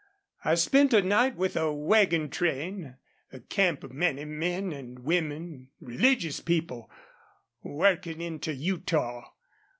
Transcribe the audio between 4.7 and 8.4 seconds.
and women, religious people, working